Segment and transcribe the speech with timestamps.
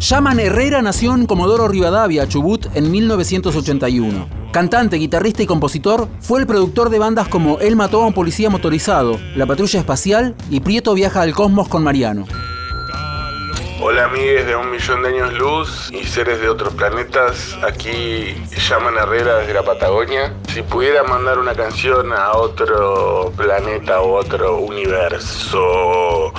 [0.00, 4.28] Yaman Herrera nació en Comodoro Rivadavia, Chubut, en 1981.
[4.52, 8.50] Cantante, guitarrista y compositor, fue el productor de bandas como Él mató a un policía
[8.50, 12.26] motorizado, La Patrulla Espacial y Prieto viaja al cosmos con Mariano.
[13.80, 18.34] Hola amigues de un millón de años luz y seres de otros planetas, aquí
[18.68, 20.34] llaman Herrera desde la Patagonia.
[20.48, 26.32] Si pudiera mandar una canción a otro planeta o otro universo,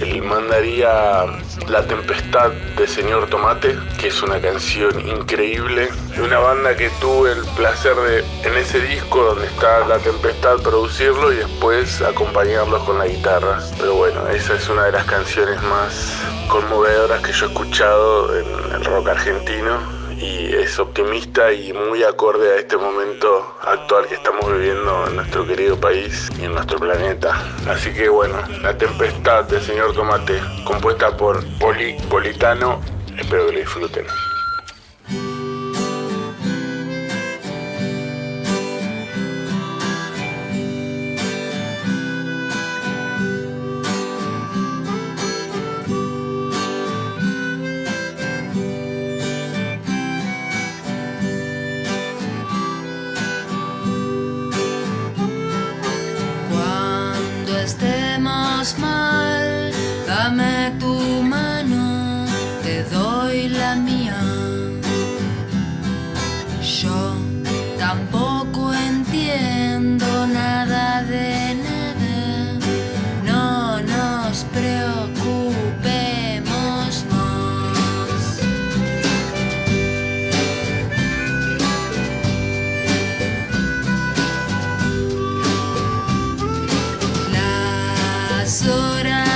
[0.00, 1.26] él mandaría
[1.68, 7.32] La Tempestad de Señor Tomate, que es una canción increíble, de una banda que tuve
[7.32, 12.98] el placer de en ese disco donde está La Tempestad producirlo y después acompañarlos con
[12.98, 13.58] la guitarra.
[13.78, 18.74] Pero bueno, esa es una de las canciones más conmovedoras que yo he escuchado en
[18.74, 24.50] el rock argentino y es optimista y muy acorde a este momento actual que estamos
[24.52, 27.40] viviendo en nuestro querido país y en nuestro planeta.
[27.68, 32.80] Así que bueno, La Tempestad del Señor Tomate, compuesta por Poli Politano,
[33.16, 34.06] espero que lo disfruten.
[67.88, 72.58] Tampoco entiendo nada de nada,
[73.24, 78.40] no nos preocupemos más.
[87.32, 89.27] Las horas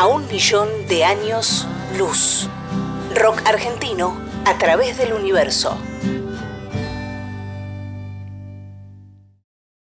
[0.00, 1.68] a un millón de años
[1.98, 2.48] luz.
[3.14, 5.76] Rock argentino a través del universo.